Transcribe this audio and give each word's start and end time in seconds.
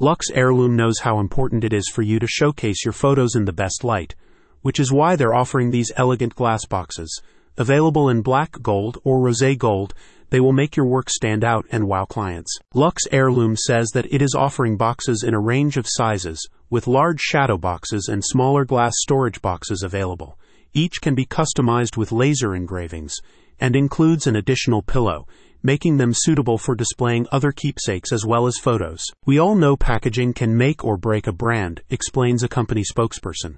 Lux 0.00 0.28
Heirloom 0.32 0.74
knows 0.74 0.98
how 1.02 1.20
important 1.20 1.62
it 1.62 1.72
is 1.72 1.88
for 1.88 2.02
you 2.02 2.18
to 2.18 2.26
showcase 2.26 2.84
your 2.84 2.90
photos 2.90 3.36
in 3.36 3.44
the 3.44 3.52
best 3.52 3.84
light, 3.84 4.16
which 4.60 4.80
is 4.80 4.92
why 4.92 5.14
they're 5.14 5.32
offering 5.32 5.70
these 5.70 5.92
elegant 5.94 6.34
glass 6.34 6.66
boxes. 6.66 7.22
Available 7.58 8.08
in 8.08 8.20
black 8.20 8.60
gold 8.60 8.98
or 9.04 9.20
rosé 9.20 9.56
gold, 9.56 9.94
they 10.30 10.40
will 10.40 10.52
make 10.52 10.76
your 10.76 10.86
work 10.86 11.08
stand 11.08 11.44
out 11.44 11.64
and 11.70 11.86
wow 11.86 12.04
clients. 12.06 12.58
Lux 12.74 13.04
Heirloom 13.12 13.54
says 13.54 13.90
that 13.90 14.12
it 14.12 14.20
is 14.20 14.34
offering 14.34 14.76
boxes 14.76 15.22
in 15.22 15.32
a 15.32 15.38
range 15.38 15.76
of 15.76 15.86
sizes, 15.88 16.44
with 16.68 16.88
large 16.88 17.20
shadow 17.20 17.56
boxes 17.56 18.08
and 18.10 18.24
smaller 18.24 18.64
glass 18.64 18.94
storage 18.96 19.40
boxes 19.40 19.84
available. 19.84 20.36
Each 20.72 21.00
can 21.00 21.14
be 21.14 21.24
customized 21.24 21.96
with 21.96 22.10
laser 22.10 22.52
engravings 22.56 23.14
and 23.60 23.76
includes 23.76 24.26
an 24.26 24.34
additional 24.34 24.82
pillow, 24.82 25.28
making 25.64 25.96
them 25.96 26.12
suitable 26.14 26.58
for 26.58 26.76
displaying 26.76 27.26
other 27.32 27.50
keepsakes 27.50 28.12
as 28.12 28.24
well 28.24 28.46
as 28.46 28.58
photos. 28.58 29.02
We 29.24 29.38
all 29.38 29.56
know 29.56 29.76
packaging 29.76 30.34
can 30.34 30.56
make 30.56 30.84
or 30.84 30.98
break 30.98 31.26
a 31.26 31.32
brand, 31.32 31.80
explains 31.88 32.42
a 32.42 32.48
company 32.48 32.84
spokesperson. 32.84 33.56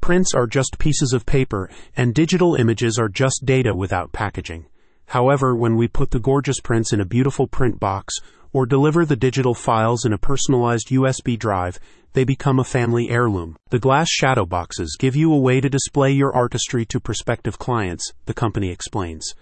Prints 0.00 0.34
are 0.34 0.46
just 0.46 0.78
pieces 0.78 1.12
of 1.12 1.26
paper, 1.26 1.68
and 1.94 2.14
digital 2.14 2.54
images 2.54 2.98
are 2.98 3.10
just 3.10 3.44
data 3.44 3.74
without 3.74 4.12
packaging. 4.12 4.66
However, 5.08 5.54
when 5.54 5.76
we 5.76 5.88
put 5.88 6.10
the 6.10 6.18
gorgeous 6.18 6.58
prints 6.58 6.92
in 6.94 7.00
a 7.00 7.04
beautiful 7.04 7.46
print 7.46 7.78
box 7.78 8.14
or 8.54 8.64
deliver 8.64 9.04
the 9.04 9.14
digital 9.14 9.52
files 9.52 10.06
in 10.06 10.14
a 10.14 10.18
personalized 10.18 10.88
USB 10.88 11.38
drive, 11.38 11.78
they 12.14 12.24
become 12.24 12.58
a 12.58 12.64
family 12.64 13.10
heirloom. 13.10 13.56
The 13.68 13.78
glass 13.78 14.08
shadow 14.08 14.46
boxes 14.46 14.96
give 14.98 15.14
you 15.14 15.30
a 15.34 15.38
way 15.38 15.60
to 15.60 15.68
display 15.68 16.12
your 16.12 16.34
artistry 16.34 16.86
to 16.86 16.98
prospective 16.98 17.58
clients, 17.58 18.10
the 18.24 18.32
company 18.32 18.70
explains. 18.70 19.34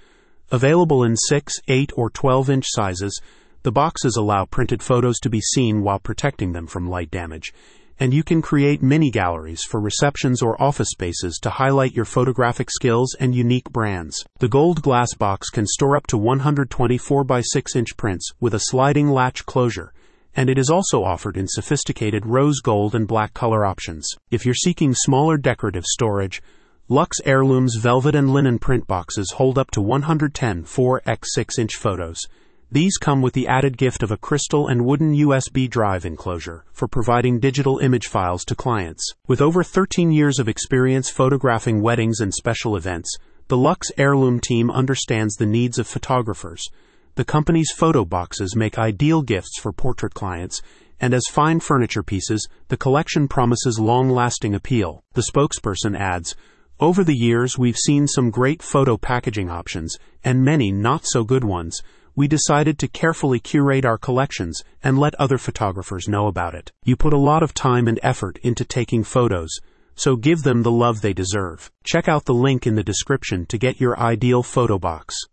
Available 0.51 1.05
in 1.05 1.17
6, 1.17 1.55
8, 1.69 1.93
or 1.97 2.11
12 2.11 2.51
inch 2.51 2.67
sizes, 2.69 3.21
the 3.63 3.73
boxes 3.73 4.17
allow 4.17 4.45
printed 4.45 4.83
photos 4.83 5.19
to 5.21 5.31
be 5.31 5.41
seen 5.41 5.83
while 5.83 5.99
protecting 5.99 6.53
them 6.53 6.67
from 6.67 6.89
light 6.89 7.11
damage 7.11 7.53
and 7.99 8.13
you 8.13 8.25
can 8.25 8.43
create 8.43 8.83
mini 8.83 9.11
galleries 9.11 9.63
for 9.63 9.81
receptions 9.81 10.43
or 10.43 10.61
office 10.61 10.91
spaces 10.91 11.39
to 11.41 11.51
highlight 11.51 11.95
your 11.95 12.05
photographic 12.05 12.71
skills 12.71 13.15
and 13.21 13.35
unique 13.35 13.71
brands. 13.71 14.25
The 14.39 14.49
gold 14.49 14.83
glass 14.83 15.15
box 15.15 15.49
can 15.51 15.67
store 15.67 15.97
up 15.97 16.07
to 16.09 16.19
124 16.19 17.25
by 17.25 17.41
6 17.41 17.77
inch 17.77 17.97
prints 17.97 18.33
with 18.41 18.55
a 18.55 18.61
sliding 18.61 19.09
latch 19.09 19.47
closure, 19.47 19.93
and 20.35 20.51
it 20.51 20.59
is 20.59 20.71
also 20.71 21.05
offered 21.05 21.37
in 21.37 21.47
sophisticated 21.47 22.27
rose 22.27 22.61
gold 22.61 22.95
and 22.95 23.07
black 23.07 23.33
color 23.33 23.65
options. 23.65 24.09
If 24.31 24.45
you're 24.45 24.55
seeking 24.55 24.95
smaller 24.95 25.37
decorative 25.37 25.85
storage, 25.85 26.43
Lux 26.89 27.19
Heirloom's 27.25 27.77
velvet 27.77 28.15
and 28.15 28.31
linen 28.31 28.59
print 28.59 28.87
boxes 28.87 29.33
hold 29.37 29.59
up 29.59 29.71
to 29.71 29.81
110 29.81 30.65
4x 30.65 31.25
6 31.25 31.59
inch 31.59 31.77
photos 31.77 32.27
these 32.75 32.97
come 32.97 33.23
with 33.23 33.35
the 33.35 33.47
added 33.47 33.79
gift 33.79 34.03
of 34.03 34.11
a 34.11 34.17
crystal 34.17 34.67
and 34.67 34.85
wooden 34.85 35.15
USB 35.15 35.71
drive 35.71 36.05
enclosure 36.05 36.65
for 36.73 36.89
providing 36.89 37.39
digital 37.39 37.79
image 37.79 38.09
files 38.09 38.45
to 38.47 38.57
clients. 38.57 39.13
With 39.29 39.41
over 39.41 39.63
13 39.63 40.11
years 40.11 40.41
of 40.41 40.49
experience 40.49 41.09
photographing 41.09 41.81
weddings 41.83 42.19
and 42.19 42.35
special 42.35 42.75
events, 42.75 43.17
the 43.47 43.57
Lux 43.57 43.93
Heirloom 43.97 44.41
team 44.41 44.73
understands 44.73 45.37
the 45.37 45.47
needs 45.47 45.79
of 45.79 45.87
photographers. 45.87 46.67
The 47.15 47.25
company's 47.25 47.71
photo 47.71 48.05
boxes 48.05 48.57
make 48.57 48.77
ideal 48.77 49.23
gifts 49.23 49.57
for 49.61 49.73
portrait 49.73 50.15
clients, 50.15 50.61
and 51.01 51.15
as 51.15 51.23
fine 51.31 51.61
furniture 51.61 52.03
pieces, 52.03 52.49
the 52.69 52.77
collection 52.77 53.29
promises 53.29 53.79
long 53.79 54.11
lasting 54.11 54.53
appeal. 54.53 55.05
The 55.13 55.27
spokesperson 55.33 55.97
adds, 55.97 56.35
Over 56.81 57.05
the 57.05 57.15
years, 57.15 57.57
we've 57.57 57.77
seen 57.77 58.09
some 58.09 58.31
great 58.31 58.61
photo 58.61 58.97
packaging 58.97 59.49
options, 59.49 59.97
and 60.25 60.45
many 60.45 60.73
not 60.73 61.03
so 61.05 61.23
good 61.23 61.45
ones 61.45 61.81
we 62.17 62.27
decided 62.27 62.81
to 62.81 62.89
carefully 62.89 63.39
curate 63.39 63.85
our 63.85 63.97
collections 63.97 64.63
and 64.83 64.99
let 64.99 65.15
other 65.15 65.39
photographers 65.39 66.09
know 66.09 66.27
about 66.27 66.55
it. 66.55 66.73
You 66.85 66.97
put 66.97 67.13
a 67.13 67.19
lot 67.19 67.45
of 67.45 67.55
time 67.55 67.87
and 67.87 68.01
effort 68.03 68.39
into 68.43 68.65
taking 68.65 69.05
photos, 69.05 69.51
so 69.95 70.17
give 70.17 70.43
them 70.43 70.65
the 70.65 70.71
love 70.73 71.01
they 71.01 71.13
deserve. 71.13 71.71
Check 71.85 72.09
out 72.09 72.25
the 72.25 72.35
link 72.35 72.67
in 72.67 72.75
the 72.75 72.83
description 72.83 73.47
to 73.47 73.59
get 73.59 73.81
your 73.81 73.99
ideal 73.99 74.43
photo 74.43 74.77
box. 74.77 75.15